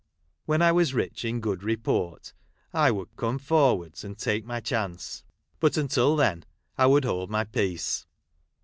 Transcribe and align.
When 0.47 0.63
I 0.63 0.71
was 0.71 0.95
rich 0.95 1.23
in 1.23 1.41
good 1.41 1.61
report, 1.61 2.33
I 2.73 2.89
would 2.89 3.15
come 3.17 3.37
for 3.37 3.75
wards, 3.77 4.03
and 4.03 4.17
take 4.17 4.43
my 4.45 4.59
chance; 4.59 5.23
but 5.59 5.77
until 5.77 6.15
then. 6.15 6.43
I 6.75 6.87
would 6.87 7.05
hold 7.05 7.29
my 7.29 7.43
peace. 7.43 8.07